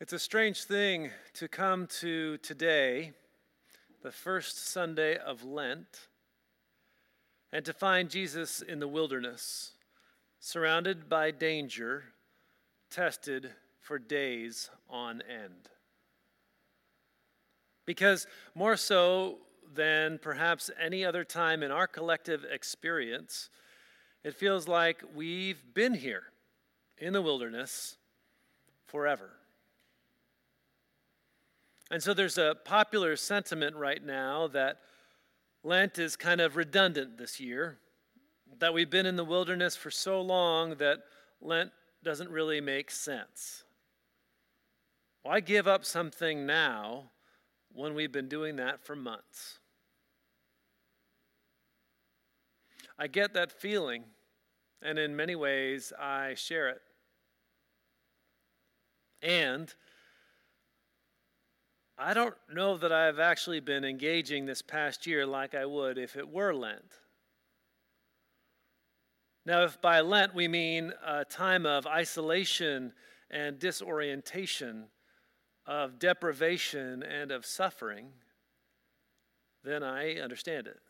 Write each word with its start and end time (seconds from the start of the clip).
It's 0.00 0.14
a 0.14 0.18
strange 0.18 0.64
thing 0.64 1.10
to 1.34 1.46
come 1.46 1.86
to 1.98 2.38
today, 2.38 3.12
the 4.02 4.10
first 4.10 4.66
Sunday 4.66 5.18
of 5.18 5.44
Lent, 5.44 6.08
and 7.52 7.66
to 7.66 7.74
find 7.74 8.08
Jesus 8.08 8.62
in 8.62 8.80
the 8.80 8.88
wilderness, 8.88 9.72
surrounded 10.38 11.10
by 11.10 11.32
danger, 11.32 12.04
tested 12.90 13.50
for 13.78 13.98
days 13.98 14.70
on 14.88 15.22
end. 15.30 15.68
Because 17.84 18.26
more 18.54 18.78
so 18.78 19.40
than 19.74 20.18
perhaps 20.22 20.70
any 20.80 21.04
other 21.04 21.24
time 21.24 21.62
in 21.62 21.70
our 21.70 21.86
collective 21.86 22.46
experience, 22.50 23.50
it 24.24 24.34
feels 24.34 24.66
like 24.66 25.04
we've 25.14 25.62
been 25.74 25.92
here 25.92 26.22
in 26.96 27.12
the 27.12 27.20
wilderness 27.20 27.98
forever. 28.86 29.32
And 31.90 32.02
so 32.02 32.14
there's 32.14 32.38
a 32.38 32.56
popular 32.64 33.16
sentiment 33.16 33.74
right 33.74 34.04
now 34.04 34.46
that 34.48 34.78
Lent 35.64 35.98
is 35.98 36.16
kind 36.16 36.40
of 36.40 36.56
redundant 36.56 37.18
this 37.18 37.40
year, 37.40 37.78
that 38.58 38.72
we've 38.72 38.90
been 38.90 39.06
in 39.06 39.16
the 39.16 39.24
wilderness 39.24 39.76
for 39.76 39.90
so 39.90 40.20
long 40.20 40.76
that 40.76 41.00
Lent 41.40 41.70
doesn't 42.02 42.30
really 42.30 42.60
make 42.60 42.90
sense. 42.90 43.64
Why 45.22 45.40
give 45.40 45.68
up 45.68 45.84
something 45.84 46.46
now 46.46 47.10
when 47.72 47.94
we've 47.94 48.12
been 48.12 48.28
doing 48.28 48.56
that 48.56 48.82
for 48.84 48.96
months? 48.96 49.58
I 52.98 53.06
get 53.06 53.34
that 53.34 53.50
feeling, 53.50 54.04
and 54.82 54.98
in 54.98 55.16
many 55.16 55.34
ways, 55.34 55.92
I 55.98 56.34
share 56.34 56.68
it. 56.68 56.80
And 59.22 59.74
I 62.02 62.14
don't 62.14 62.34
know 62.50 62.78
that 62.78 62.92
I've 62.92 63.18
actually 63.18 63.60
been 63.60 63.84
engaging 63.84 64.46
this 64.46 64.62
past 64.62 65.06
year 65.06 65.26
like 65.26 65.54
I 65.54 65.66
would 65.66 65.98
if 65.98 66.16
it 66.16 66.30
were 66.30 66.54
Lent. 66.54 66.94
Now, 69.44 69.64
if 69.64 69.82
by 69.82 70.00
Lent 70.00 70.34
we 70.34 70.48
mean 70.48 70.94
a 71.04 71.26
time 71.26 71.66
of 71.66 71.86
isolation 71.86 72.94
and 73.30 73.58
disorientation, 73.58 74.86
of 75.66 75.98
deprivation 75.98 77.02
and 77.02 77.30
of 77.30 77.44
suffering, 77.44 78.06
then 79.62 79.82
I 79.82 80.14
understand 80.14 80.68
it. 80.68 80.80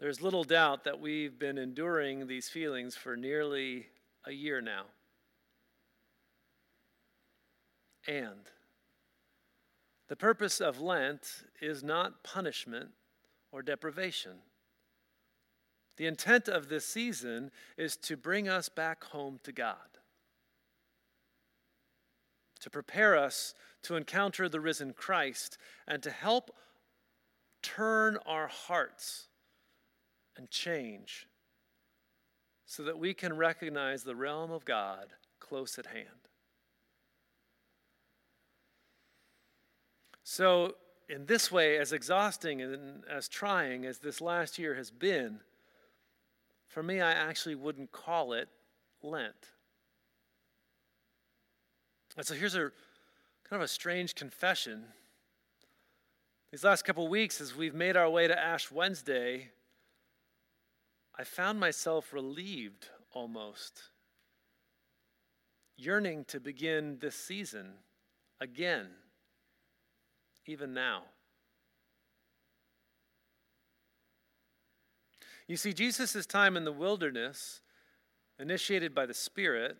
There's 0.00 0.20
little 0.20 0.44
doubt 0.44 0.84
that 0.84 1.00
we've 1.00 1.38
been 1.38 1.56
enduring 1.56 2.26
these 2.26 2.50
feelings 2.50 2.94
for 2.94 3.16
nearly 3.16 3.86
a 4.26 4.32
year 4.32 4.60
now. 4.60 4.84
And 8.06 8.50
the 10.12 10.16
purpose 10.16 10.60
of 10.60 10.78
Lent 10.78 11.42
is 11.62 11.82
not 11.82 12.22
punishment 12.22 12.90
or 13.50 13.62
deprivation. 13.62 14.32
The 15.96 16.04
intent 16.04 16.48
of 16.48 16.68
this 16.68 16.84
season 16.84 17.50
is 17.78 17.96
to 17.96 18.18
bring 18.18 18.46
us 18.46 18.68
back 18.68 19.04
home 19.04 19.40
to 19.44 19.52
God, 19.52 19.96
to 22.60 22.68
prepare 22.68 23.16
us 23.16 23.54
to 23.84 23.96
encounter 23.96 24.50
the 24.50 24.60
risen 24.60 24.92
Christ, 24.92 25.56
and 25.88 26.02
to 26.02 26.10
help 26.10 26.50
turn 27.62 28.18
our 28.26 28.48
hearts 28.48 29.28
and 30.36 30.50
change 30.50 31.26
so 32.66 32.82
that 32.82 32.98
we 32.98 33.14
can 33.14 33.34
recognize 33.34 34.02
the 34.02 34.14
realm 34.14 34.50
of 34.50 34.66
God 34.66 35.06
close 35.40 35.78
at 35.78 35.86
hand. 35.86 36.21
So, 40.32 40.76
in 41.10 41.26
this 41.26 41.52
way, 41.52 41.76
as 41.76 41.92
exhausting 41.92 42.62
and 42.62 43.04
as 43.04 43.28
trying 43.28 43.84
as 43.84 43.98
this 43.98 44.18
last 44.18 44.58
year 44.58 44.74
has 44.76 44.90
been, 44.90 45.40
for 46.68 46.82
me, 46.82 47.02
I 47.02 47.12
actually 47.12 47.54
wouldn't 47.54 47.92
call 47.92 48.32
it 48.32 48.48
Lent. 49.02 49.34
And 52.16 52.24
so 52.24 52.32
here's 52.32 52.54
a 52.54 52.72
kind 53.44 53.60
of 53.60 53.60
a 53.60 53.68
strange 53.68 54.14
confession. 54.14 54.84
These 56.50 56.64
last 56.64 56.86
couple 56.86 57.06
weeks, 57.08 57.38
as 57.42 57.54
we've 57.54 57.74
made 57.74 57.98
our 57.98 58.08
way 58.08 58.26
to 58.26 58.38
Ash 58.38 58.70
Wednesday, 58.70 59.50
I 61.14 61.24
found 61.24 61.60
myself 61.60 62.10
relieved 62.10 62.88
almost, 63.12 63.82
yearning 65.76 66.24
to 66.28 66.40
begin 66.40 66.96
this 67.00 67.16
season 67.16 67.74
again 68.40 68.92
even 70.46 70.74
now. 70.74 71.02
You 75.46 75.56
see, 75.56 75.72
Jesus' 75.72 76.24
time 76.26 76.56
in 76.56 76.64
the 76.64 76.72
wilderness, 76.72 77.60
initiated 78.38 78.94
by 78.94 79.06
the 79.06 79.14
Spirit, 79.14 79.76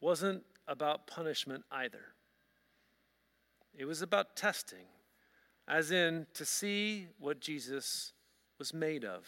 wasn't 0.00 0.42
about 0.66 1.06
punishment 1.06 1.64
either. 1.70 2.14
It 3.76 3.84
was 3.84 4.02
about 4.02 4.36
testing, 4.36 4.86
as 5.68 5.90
in 5.90 6.26
to 6.34 6.44
see 6.44 7.06
what 7.18 7.40
Jesus 7.40 8.12
was 8.58 8.74
made 8.74 9.04
of. 9.04 9.26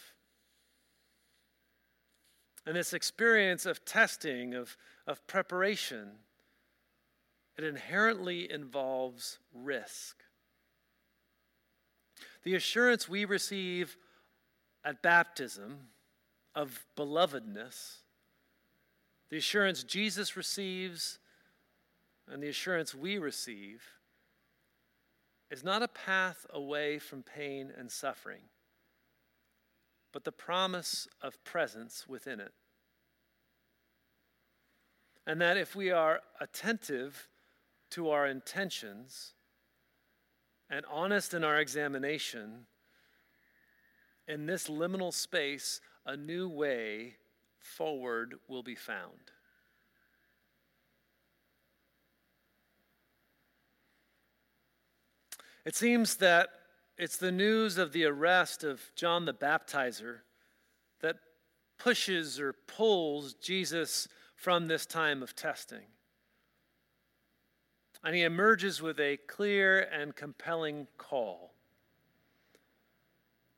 And 2.67 2.77
this 2.77 2.93
experience 2.93 3.67
of 3.67 3.85
testing, 3.85 4.55
of, 4.55 4.77
of 5.07 5.27
preparation, 5.27 6.11
it 7.63 7.69
inherently 7.69 8.51
involves 8.51 9.39
risk. 9.55 10.25
The 12.43 12.55
assurance 12.55 13.09
we 13.09 13.25
receive 13.25 13.97
at 14.85 15.03
baptism 15.03 15.79
of 16.55 16.85
belovedness, 16.97 17.99
the 19.31 19.37
assurance 19.37 19.85
Jesus 19.85 20.37
receives, 20.37 21.19
and 22.29 22.43
the 22.43 22.49
assurance 22.49 22.95
we 22.95 23.19
receive 23.19 23.83
is 25.51 25.63
not 25.63 25.83
a 25.83 25.89
path 25.89 26.47
away 26.51 26.99
from 26.99 27.23
pain 27.23 27.73
and 27.77 27.91
suffering, 27.91 28.43
but 30.13 30.25
the 30.25 30.33
promise 30.33 31.07
of 31.21 31.43
presence 31.45 32.07
within 32.09 32.41
it. 32.41 32.53
And 35.27 35.41
that 35.41 35.57
if 35.57 35.77
we 35.77 35.91
are 35.91 36.21
attentive 36.41 37.29
to 37.93 38.11
our 38.11 38.27
intentions 38.27 39.35
and 40.69 40.85
honest 40.91 41.35
in 41.35 41.45
our 41.45 41.59
examination, 41.59 42.67
in 44.27 44.47
this 44.47 44.69
liminal 44.69 45.13
space, 45.13 45.81
a 46.07 46.17
new 46.17 46.49
way 46.49 47.17
forward 47.59 48.35
will 48.49 48.63
be 48.63 48.75
found. 48.75 49.31
It 55.65 55.77
seems 55.77 56.17
that 56.17 56.49
it's 56.97 57.19
the 57.19 57.33
news 57.33 57.79
of 57.79 57.93
the 57.93 58.05
arrest 58.05 58.65
of 58.65 58.81
John 58.97 59.27
the 59.27 59.35
Baptizer 59.35 60.21
that 61.01 61.17
pushes 61.79 62.41
or 62.41 62.53
pulls 62.53 63.35
Jesus 63.35 64.09
from 64.35 64.67
this 64.67 64.87
time 64.87 65.23
of 65.23 65.37
testing. 65.37 65.92
And 68.05 68.15
he 68.15 68.23
emerges 68.23 68.83
with 68.83 68.99
a 68.99 69.19
clear 69.29 69.81
and 69.81 70.17
compelling 70.17 70.89
call. 70.99 71.53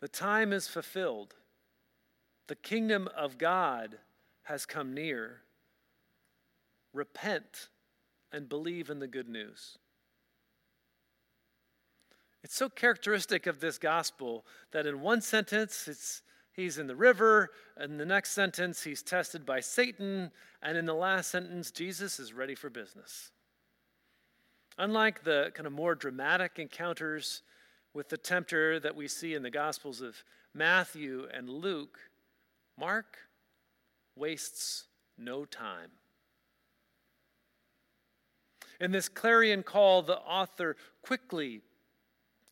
The 0.01 0.09
time 0.09 0.53
is 0.53 0.69
fulfilled. 0.69 1.35
The 2.47 2.57
kingdom 2.57 3.09
of 3.17 3.39
God 3.39 3.99
has 4.43 4.67
come 4.67 4.93
near. 4.93 5.41
Repent 6.93 7.71
and 8.33 8.49
believe 8.49 8.91
in 8.91 8.99
the 8.99 9.07
good 9.07 9.29
news. 9.29 9.79
It's 12.43 12.55
so 12.55 12.69
characteristic 12.69 13.47
of 13.47 13.61
this 13.61 13.79
gospel 13.79 14.45
that 14.73 14.87
in 14.87 15.01
one 15.01 15.23
sentence 15.23 15.89
it's 15.89 16.23
he's 16.53 16.77
in 16.77 16.87
the 16.87 16.95
river, 16.95 17.51
in 17.83 17.97
the 17.97 18.05
next 18.05 18.33
sentence 18.33 18.83
he's 18.83 19.03
tested 19.03 19.47
by 19.47 19.61
Satan, 19.61 20.31
and 20.63 20.77
in 20.77 20.85
the 20.85 20.95
last 20.95 21.31
sentence 21.31 21.71
Jesus 21.71 22.21
is 22.21 22.35
ready 22.35 22.55
for 22.55 22.69
business. 22.69 23.31
Unlike 24.79 25.25
the 25.25 25.53
kind 25.55 25.67
of 25.67 25.73
more 25.73 25.95
dramatic 25.95 26.59
encounters 26.59 27.43
with 27.93 28.09
the 28.09 28.17
tempter 28.17 28.81
that 28.81 28.97
we 28.97 29.07
see 29.07 29.35
in 29.35 29.43
the 29.43 29.51
Gospels 29.51 30.01
of 30.01 30.25
Matthew 30.53 31.29
and 31.33 31.49
Luke, 31.49 31.99
Mark 32.79 33.19
wastes 34.17 34.85
no 35.17 35.45
time. 35.45 35.91
In 38.81 38.91
this 38.91 39.09
clarion 39.09 39.63
call, 39.63 40.03
the 40.03 40.19
author 40.19 40.77
quickly 41.03 41.63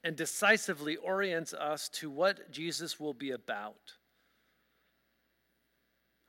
and 0.04 0.16
decisively 0.16 0.96
orients 0.96 1.52
us 1.52 1.88
to 1.88 2.08
what 2.08 2.52
Jesus 2.52 3.00
will 3.00 3.14
be 3.14 3.32
about. 3.32 3.94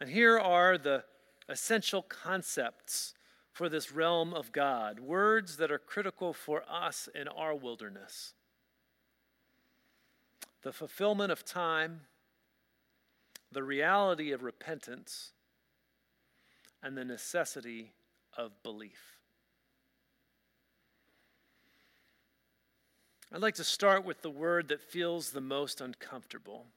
And 0.02 0.10
here 0.10 0.40
are 0.40 0.78
the 0.78 1.04
essential 1.48 2.02
concepts 2.02 3.14
for 3.54 3.70
this 3.70 3.92
realm 3.92 4.34
of 4.34 4.52
God, 4.52 5.00
words 5.00 5.58
that 5.58 5.72
are 5.72 5.78
critical 5.78 6.34
for 6.34 6.64
us 6.68 7.08
in 7.14 7.28
our 7.28 7.54
wilderness. 7.54 8.34
The 10.64 10.74
fulfillment 10.74 11.32
of 11.32 11.46
time, 11.46 12.02
the 13.52 13.64
reality 13.64 14.32
of 14.32 14.42
repentance, 14.42 15.34
and 16.82 16.98
the 16.98 17.06
necessity 17.06 17.94
of 18.36 18.52
belief. 18.64 19.20
I'd 23.32 23.42
like 23.42 23.56
to 23.56 23.64
start 23.64 24.04
with 24.04 24.22
the 24.22 24.30
word 24.30 24.68
that 24.70 24.82
feels 24.82 25.32
the 25.32 25.42
most 25.42 25.80
uncomfortable 25.80 26.68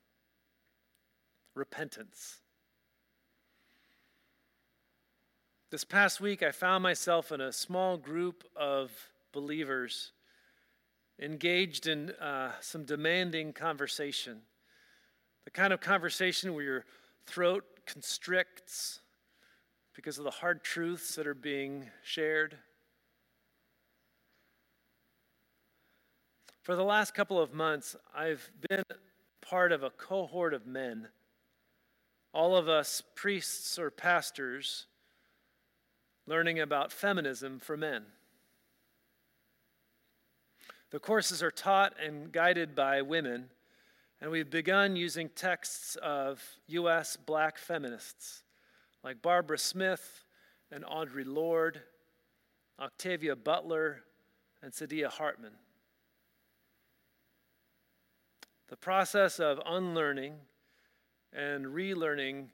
repentance. 1.55 2.40
This 5.69 5.83
past 5.83 6.21
week, 6.21 6.45
I 6.45 6.53
found 6.53 6.85
myself 6.85 7.33
in 7.33 7.41
a 7.41 7.51
small 7.51 7.97
group 7.97 8.45
of 8.55 8.93
believers 9.33 10.13
engaged 11.21 11.89
in 11.89 12.11
uh, 12.11 12.53
some 12.61 12.85
demanding 12.85 13.53
conversation. 13.53 14.43
The 15.45 15.51
kind 15.51 15.73
of 15.73 15.81
conversation 15.81 16.55
where 16.55 16.63
your 16.63 16.85
throat 17.27 17.65
constricts 17.85 19.01
because 19.93 20.19
of 20.19 20.25
the 20.25 20.31
hard 20.31 20.63
truths 20.63 21.17
that 21.17 21.27
are 21.27 21.35
being 21.35 21.91
shared. 22.05 22.57
For 26.62 26.77
the 26.77 26.85
last 26.85 27.12
couple 27.12 27.41
of 27.41 27.53
months, 27.53 27.97
I've 28.15 28.53
been 28.69 28.85
part 29.43 29.73
of 29.73 29.83
a 29.83 29.91
cohort 29.91 30.55
of 30.55 30.65
men, 30.65 31.09
all 32.33 32.55
of 32.55 32.69
us 32.69 33.03
priests 33.17 33.81
or 33.81 33.91
pastors 33.91 34.87
learning 36.26 36.58
about 36.61 36.93
feminism 36.93 37.58
for 37.58 37.76
men. 37.76 38.05
The 40.90 40.99
courses 40.99 41.43
are 41.43 41.50
taught 41.50 41.94
and 42.02 42.32
guided 42.32 42.75
by 42.75 43.02
women, 43.02 43.50
and 44.20 44.31
we've 44.31 44.50
begun 44.50 44.96
using 44.96 45.28
texts 45.28 45.96
of 45.96 46.43
U.S. 46.69 47.17
black 47.17 47.58
feminists 47.58 48.43
like 49.02 49.23
Barbara 49.23 49.58
Smith 49.58 50.25
and 50.70 50.84
Audre 50.84 51.25
Lorde, 51.26 51.81
Octavia 52.81 53.37
Butler, 53.37 54.02
and 54.62 54.73
Saidiya 54.73 55.08
Hartman. 55.08 55.52
The 58.69 58.76
process 58.76 59.38
of 59.38 59.61
unlearning 59.64 60.34
and 61.32 61.67
relearning 61.67 62.49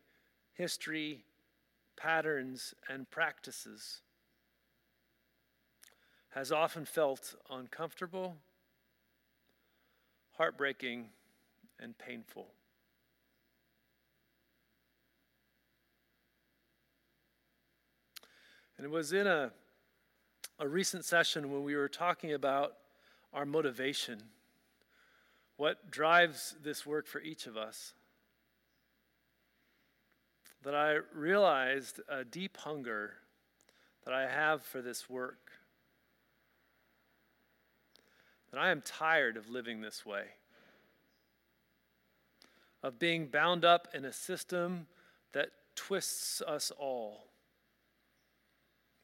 history 0.52 1.24
patterns, 2.02 2.74
and 2.88 3.08
practices 3.10 4.00
has 6.30 6.50
often 6.50 6.84
felt 6.84 7.34
uncomfortable, 7.50 8.36
heartbreaking, 10.32 11.10
and 11.78 11.96
painful. 11.98 12.48
And 18.76 18.86
it 18.86 18.90
was 18.90 19.12
in 19.12 19.26
a, 19.26 19.52
a 20.58 20.66
recent 20.66 21.04
session 21.04 21.52
when 21.52 21.62
we 21.62 21.76
were 21.76 21.88
talking 21.88 22.32
about 22.32 22.72
our 23.32 23.46
motivation, 23.46 24.22
what 25.56 25.90
drives 25.90 26.56
this 26.64 26.84
work 26.84 27.06
for 27.06 27.20
each 27.20 27.46
of 27.46 27.56
us 27.56 27.94
that 30.62 30.74
I 30.74 30.98
realized 31.14 32.00
a 32.08 32.24
deep 32.24 32.56
hunger 32.56 33.14
that 34.04 34.14
I 34.14 34.28
have 34.28 34.62
for 34.62 34.80
this 34.80 35.08
work. 35.08 35.50
That 38.50 38.60
I 38.60 38.70
am 38.70 38.82
tired 38.82 39.36
of 39.36 39.48
living 39.48 39.80
this 39.80 40.04
way, 40.04 40.24
of 42.82 42.98
being 42.98 43.26
bound 43.26 43.64
up 43.64 43.88
in 43.94 44.04
a 44.04 44.12
system 44.12 44.86
that 45.32 45.48
twists 45.74 46.42
us 46.42 46.70
all, 46.78 47.28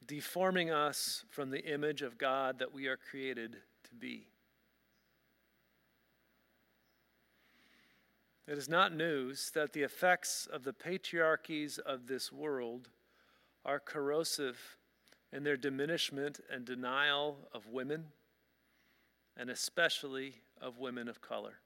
deforming 0.05 0.69
us 0.69 1.25
from 1.31 1.49
the 1.49 1.65
image 1.65 2.03
of 2.03 2.17
God 2.17 2.59
that 2.59 2.73
we 2.73 2.85
are 2.87 2.97
created 2.97 3.57
to 3.85 3.95
be. 3.95 4.27
It 8.49 8.57
is 8.57 8.67
not 8.67 8.95
news 8.95 9.51
that 9.53 9.73
the 9.73 9.83
effects 9.83 10.47
of 10.51 10.63
the 10.63 10.73
patriarchies 10.73 11.77
of 11.77 12.07
this 12.07 12.31
world 12.31 12.89
are 13.63 13.79
corrosive 13.79 14.57
in 15.31 15.43
their 15.43 15.55
diminishment 15.55 16.39
and 16.51 16.65
denial 16.65 17.47
of 17.53 17.67
women, 17.67 18.05
and 19.37 19.51
especially 19.51 20.41
of 20.59 20.79
women 20.79 21.07
of 21.07 21.21
color. 21.21 21.59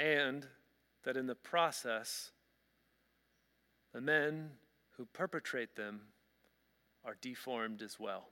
And 0.00 0.48
that 1.04 1.16
in 1.16 1.28
the 1.28 1.36
process, 1.36 2.32
the 3.92 4.00
men 4.00 4.50
who 4.96 5.06
perpetrate 5.12 5.76
them 5.76 6.00
are 7.04 7.16
deformed 7.20 7.82
as 7.82 8.00
well. 8.00 8.30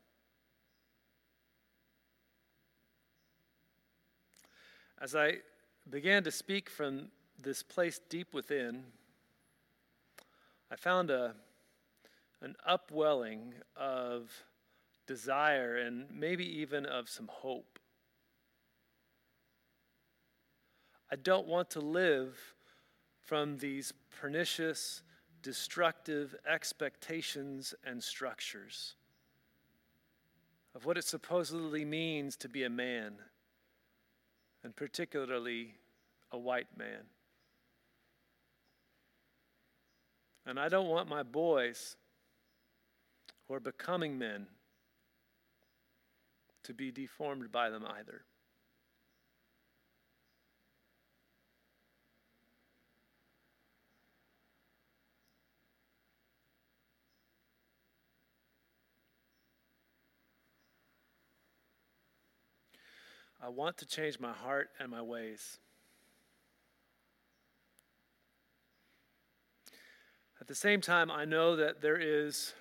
As 5.01 5.15
I 5.15 5.43
began 5.89 6.23
to 6.25 6.31
speak 6.31 6.71
from 6.71 7.09
this 7.43 7.63
place 7.63 8.01
deep 8.09 8.33
within, 8.33 8.85
I 10.71 10.77
found 10.77 11.11
a, 11.11 11.35
an 12.41 12.57
upwelling 12.67 13.55
of 13.77 14.31
desire 15.07 15.77
and 15.77 16.07
maybe 16.11 16.45
even 16.61 16.87
of 16.87 17.09
some 17.09 17.29
hope. 17.29 17.79
I 21.11 21.17
don't 21.17 21.47
want 21.47 21.71
to 21.71 21.81
live 21.81 22.39
from 23.21 23.59
these 23.59 23.93
pernicious, 24.19 25.03
destructive 25.43 26.35
expectations 26.51 27.75
and 27.85 28.03
structures 28.03 28.95
of 30.75 30.87
what 30.87 30.97
it 30.97 31.05
supposedly 31.05 31.85
means 31.85 32.37
to 32.37 32.49
be 32.49 32.65
a 32.65 32.71
man 32.71 33.17
and 34.65 34.75
particularly 34.75 35.75
a 36.31 36.39
white 36.39 36.77
man. 36.77 37.05
And 40.47 40.59
I 40.59 40.69
don't 40.69 40.89
want 40.89 41.09
my 41.09 41.23
boys 41.23 41.97
who 43.47 43.55
are 43.55 43.61
becoming 43.61 44.19
men 44.19 44.47
to 46.65 46.75
be 46.75 46.91
deformed 46.91 47.51
by 47.53 47.71
them 47.71 47.85
either. 47.99 48.25
I 63.45 63.49
want 63.49 63.77
to 63.79 63.87
change 63.87 64.21
my 64.21 64.33
heart 64.33 64.71
and 64.79 64.89
my 64.89 65.03
ways. 65.03 65.59
At 70.41 70.47
the 70.47 70.55
same 70.55 70.81
time, 70.81 71.11
I 71.11 71.25
know 71.25 71.57
that 71.57 71.83
there 71.83 71.99
is 72.01 72.55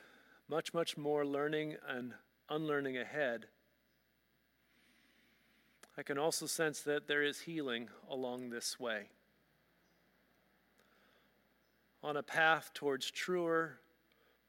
much, 0.49 0.73
much 0.73 0.97
more 0.97 1.23
learning 1.23 1.75
and 1.87 2.13
unlearning 2.49 2.97
ahead. 2.97 3.45
I 5.97 6.01
can 6.01 6.17
also 6.17 6.47
sense 6.47 6.81
that 6.81 7.07
there 7.07 7.21
is 7.21 7.41
healing 7.41 7.89
along 8.09 8.49
this 8.49 8.79
way. 8.79 9.09
On 12.03 12.17
a 12.17 12.23
path 12.23 12.71
towards 12.73 13.11
truer, 13.11 13.77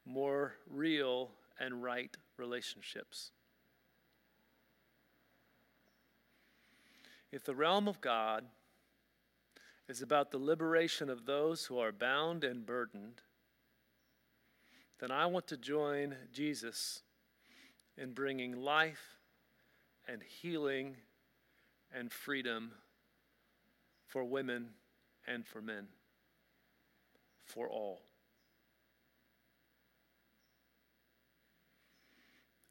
more 0.03 0.55
real, 0.67 1.29
and 1.59 1.83
right 1.83 2.15
relationships. 2.37 3.31
If 7.33 7.43
the 7.43 7.55
realm 7.55 7.87
of 7.87 7.99
God 7.99 8.45
is 9.89 10.03
about 10.03 10.29
the 10.29 10.37
liberation 10.37 11.09
of 11.09 11.25
those 11.25 11.65
who 11.65 11.79
are 11.79 11.91
bound 11.91 12.43
and 12.43 12.63
burdened, 12.63 13.23
then 14.99 15.09
I 15.09 15.25
want 15.25 15.47
to 15.47 15.57
join 15.57 16.15
Jesus 16.31 17.01
in 17.97 18.13
bringing 18.13 18.61
life 18.61 19.17
and 20.07 20.21
healing 20.21 20.95
and 21.91 22.11
freedom 22.11 22.73
for 24.05 24.23
women 24.23 24.69
and 25.25 25.43
for 25.43 25.59
men, 25.59 25.87
for 27.45 27.67
all. 27.67 28.03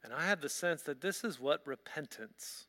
And 0.04 0.12
I 0.12 0.24
have 0.26 0.40
the 0.40 0.48
sense 0.48 0.82
that 0.82 1.00
this 1.00 1.24
is 1.24 1.40
what 1.40 1.66
repentance 1.66 2.66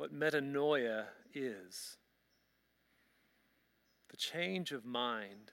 what 0.00 0.18
metanoia 0.18 1.04
is 1.34 1.98
the 4.08 4.16
change 4.16 4.72
of 4.72 4.86
mind, 4.86 5.52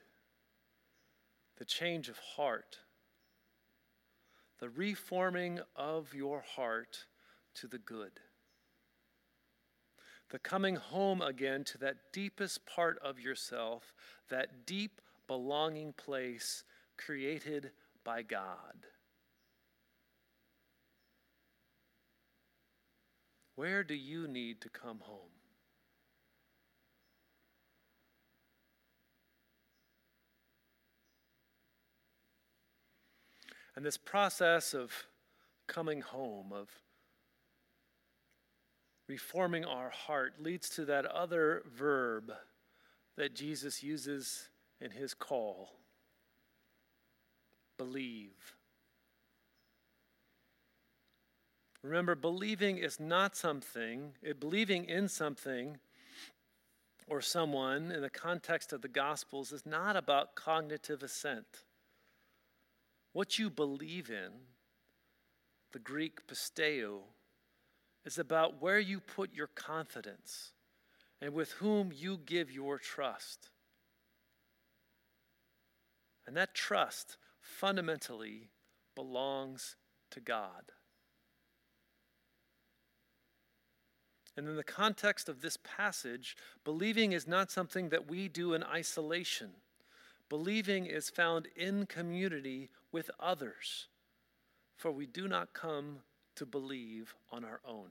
the 1.58 1.66
change 1.66 2.08
of 2.08 2.16
heart, 2.16 2.78
the 4.58 4.70
reforming 4.70 5.60
of 5.76 6.14
your 6.14 6.40
heart 6.56 7.04
to 7.56 7.66
the 7.66 7.76
good, 7.76 8.20
the 10.30 10.38
coming 10.38 10.76
home 10.76 11.20
again 11.20 11.62
to 11.62 11.76
that 11.76 12.10
deepest 12.14 12.64
part 12.64 12.98
of 13.04 13.20
yourself, 13.20 13.92
that 14.30 14.64
deep 14.64 15.02
belonging 15.26 15.92
place 15.92 16.64
created 16.96 17.70
by 18.02 18.22
God. 18.22 18.86
Where 23.58 23.82
do 23.82 23.94
you 23.94 24.28
need 24.28 24.60
to 24.60 24.68
come 24.68 25.00
home? 25.00 25.32
And 33.74 33.84
this 33.84 33.96
process 33.96 34.74
of 34.74 34.92
coming 35.66 36.02
home, 36.02 36.52
of 36.52 36.68
reforming 39.08 39.64
our 39.64 39.90
heart, 39.90 40.34
leads 40.38 40.68
to 40.70 40.84
that 40.84 41.04
other 41.06 41.64
verb 41.66 42.30
that 43.16 43.34
Jesus 43.34 43.82
uses 43.82 44.50
in 44.80 44.92
his 44.92 45.14
call 45.14 45.80
believe. 47.76 48.54
Remember, 51.82 52.14
believing 52.14 52.78
is 52.78 52.98
not 52.98 53.36
something, 53.36 54.14
believing 54.40 54.84
in 54.84 55.08
something 55.08 55.78
or 57.06 57.20
someone 57.20 57.90
in 57.92 58.02
the 58.02 58.10
context 58.10 58.72
of 58.72 58.82
the 58.82 58.88
Gospels 58.88 59.52
is 59.52 59.64
not 59.64 59.96
about 59.96 60.34
cognitive 60.34 61.02
assent. 61.02 61.64
What 63.12 63.38
you 63.38 63.48
believe 63.48 64.10
in, 64.10 64.32
the 65.72 65.78
Greek 65.78 66.26
pisteo, 66.26 67.00
is 68.04 68.18
about 68.18 68.60
where 68.60 68.78
you 68.78 69.00
put 69.00 69.34
your 69.34 69.46
confidence 69.46 70.52
and 71.20 71.32
with 71.32 71.52
whom 71.52 71.92
you 71.94 72.18
give 72.18 72.50
your 72.50 72.78
trust. 72.78 73.50
And 76.26 76.36
that 76.36 76.54
trust 76.54 77.16
fundamentally 77.40 78.50
belongs 78.94 79.76
to 80.10 80.20
God. 80.20 80.72
And 84.38 84.46
in 84.46 84.54
the 84.54 84.62
context 84.62 85.28
of 85.28 85.40
this 85.40 85.56
passage, 85.56 86.36
believing 86.62 87.10
is 87.10 87.26
not 87.26 87.50
something 87.50 87.88
that 87.88 88.08
we 88.08 88.28
do 88.28 88.54
in 88.54 88.62
isolation. 88.62 89.50
Believing 90.28 90.86
is 90.86 91.10
found 91.10 91.48
in 91.56 91.86
community 91.86 92.70
with 92.92 93.10
others, 93.18 93.88
for 94.76 94.92
we 94.92 95.06
do 95.06 95.26
not 95.26 95.54
come 95.54 96.02
to 96.36 96.46
believe 96.46 97.16
on 97.32 97.44
our 97.44 97.60
own. 97.66 97.90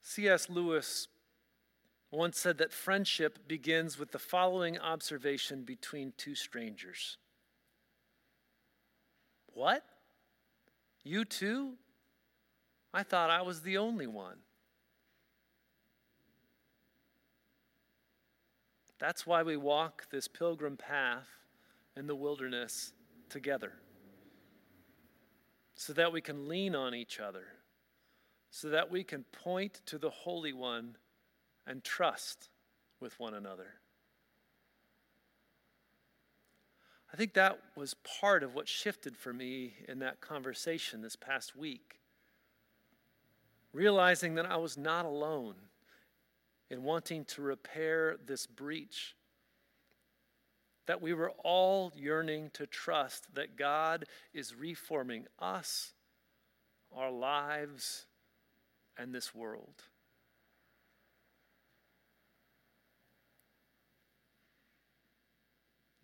C.S. 0.00 0.48
Lewis 0.48 1.06
once 2.10 2.38
said 2.38 2.56
that 2.56 2.72
friendship 2.72 3.46
begins 3.46 3.98
with 3.98 4.12
the 4.12 4.18
following 4.18 4.78
observation 4.78 5.64
between 5.64 6.14
two 6.16 6.34
strangers 6.34 7.18
What? 9.52 9.84
You 11.04 11.24
too? 11.24 11.74
I 12.92 13.02
thought 13.02 13.30
I 13.30 13.42
was 13.42 13.62
the 13.62 13.78
only 13.78 14.06
one. 14.06 14.38
That's 18.98 19.26
why 19.26 19.42
we 19.42 19.56
walk 19.56 20.08
this 20.10 20.28
pilgrim 20.28 20.76
path 20.76 21.28
in 21.96 22.06
the 22.06 22.14
wilderness 22.14 22.92
together, 23.30 23.72
so 25.74 25.92
that 25.94 26.12
we 26.12 26.20
can 26.20 26.48
lean 26.48 26.74
on 26.74 26.94
each 26.94 27.18
other, 27.18 27.44
so 28.50 28.68
that 28.68 28.90
we 28.90 29.02
can 29.02 29.24
point 29.24 29.80
to 29.86 29.96
the 29.96 30.10
Holy 30.10 30.52
One 30.52 30.96
and 31.66 31.82
trust 31.82 32.50
with 33.00 33.18
one 33.18 33.32
another. 33.32 33.80
I 37.12 37.16
think 37.16 37.34
that 37.34 37.58
was 37.74 37.94
part 37.94 38.42
of 38.42 38.54
what 38.54 38.68
shifted 38.68 39.16
for 39.16 39.32
me 39.32 39.74
in 39.88 39.98
that 39.98 40.20
conversation 40.20 41.02
this 41.02 41.16
past 41.16 41.56
week. 41.56 41.98
Realizing 43.72 44.36
that 44.36 44.46
I 44.46 44.56
was 44.56 44.76
not 44.78 45.04
alone 45.04 45.54
in 46.70 46.84
wanting 46.84 47.24
to 47.26 47.42
repair 47.42 48.16
this 48.24 48.46
breach. 48.46 49.16
That 50.86 51.02
we 51.02 51.12
were 51.12 51.32
all 51.44 51.92
yearning 51.96 52.50
to 52.54 52.66
trust 52.66 53.34
that 53.34 53.56
God 53.56 54.04
is 54.32 54.54
reforming 54.54 55.26
us, 55.38 55.92
our 56.94 57.10
lives, 57.10 58.06
and 58.96 59.12
this 59.12 59.34
world. 59.34 59.82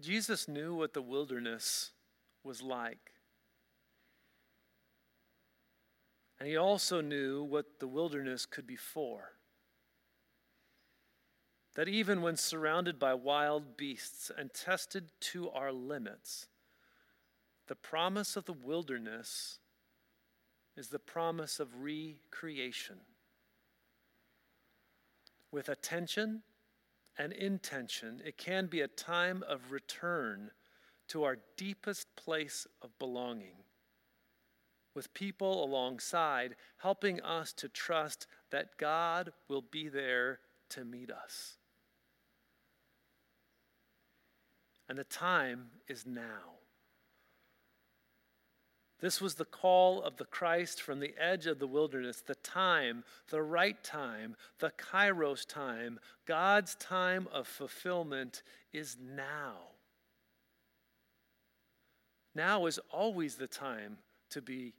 Jesus 0.00 0.46
knew 0.46 0.74
what 0.74 0.92
the 0.92 1.02
wilderness 1.02 1.92
was 2.44 2.62
like. 2.62 3.12
And 6.38 6.48
he 6.48 6.56
also 6.56 7.00
knew 7.00 7.42
what 7.42 7.80
the 7.80 7.88
wilderness 7.88 8.44
could 8.44 8.66
be 8.66 8.76
for. 8.76 9.32
That 11.74 11.88
even 11.88 12.22
when 12.22 12.36
surrounded 12.36 12.98
by 12.98 13.14
wild 13.14 13.76
beasts 13.76 14.30
and 14.36 14.52
tested 14.52 15.12
to 15.20 15.50
our 15.50 15.72
limits, 15.72 16.46
the 17.68 17.74
promise 17.74 18.36
of 18.36 18.44
the 18.44 18.52
wilderness 18.52 19.58
is 20.76 20.88
the 20.88 20.98
promise 20.98 21.58
of 21.58 21.82
recreation. 21.82 22.96
With 25.50 25.68
attention 25.68 26.42
and 27.18 27.32
intention, 27.32 28.20
it 28.24 28.36
can 28.36 28.66
be 28.66 28.80
a 28.80 28.88
time 28.88 29.42
of 29.48 29.70
return 29.70 30.50
to 31.08 31.24
our 31.24 31.38
deepest 31.56 32.14
place 32.16 32.66
of 32.82 32.98
belonging, 32.98 33.56
with 34.94 35.14
people 35.14 35.64
alongside, 35.64 36.56
helping 36.78 37.20
us 37.20 37.52
to 37.52 37.68
trust 37.68 38.26
that 38.50 38.76
God 38.76 39.32
will 39.48 39.62
be 39.62 39.88
there 39.88 40.40
to 40.70 40.84
meet 40.84 41.10
us. 41.10 41.58
And 44.88 44.98
the 44.98 45.04
time 45.04 45.66
is 45.88 46.06
now. 46.06 46.56
This 49.00 49.20
was 49.20 49.34
the 49.34 49.44
call 49.44 50.02
of 50.02 50.16
the 50.16 50.24
Christ 50.24 50.80
from 50.80 51.00
the 51.00 51.14
edge 51.18 51.46
of 51.46 51.58
the 51.58 51.66
wilderness, 51.66 52.22
the 52.22 52.34
time, 52.36 53.04
the 53.28 53.42
right 53.42 53.82
time, 53.84 54.36
the 54.58 54.70
kairos 54.70 55.46
time. 55.46 56.00
God's 56.24 56.74
time 56.76 57.28
of 57.30 57.46
fulfillment 57.46 58.42
is 58.72 58.96
now. 58.98 59.56
Now 62.34 62.66
is 62.66 62.78
always 62.90 63.34
the 63.34 63.46
time 63.46 63.98
to 64.30 64.40
be 64.40 64.74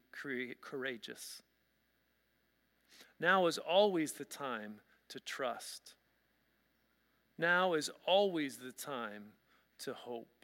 courageous. 0.62 1.42
Now 3.20 3.48
is 3.48 3.58
always 3.58 4.14
the 4.14 4.26
time 4.26 4.76
to 5.10 5.20
trust. 5.20 5.96
Now 7.38 7.74
is 7.74 7.90
always 8.06 8.58
the 8.58 8.72
time 8.72 9.26
to 9.80 9.94
hope. 9.94 10.37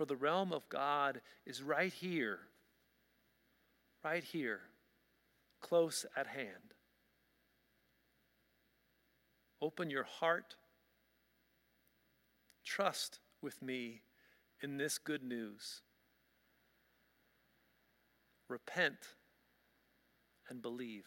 For 0.00 0.06
the 0.06 0.16
realm 0.16 0.54
of 0.54 0.66
God 0.70 1.20
is 1.44 1.62
right 1.62 1.92
here, 1.92 2.38
right 4.02 4.24
here, 4.24 4.60
close 5.60 6.06
at 6.16 6.26
hand. 6.26 6.72
Open 9.60 9.90
your 9.90 10.04
heart. 10.04 10.56
Trust 12.64 13.20
with 13.42 13.60
me 13.60 14.00
in 14.62 14.78
this 14.78 14.96
good 14.96 15.22
news. 15.22 15.82
Repent 18.48 19.16
and 20.48 20.62
believe. 20.62 21.04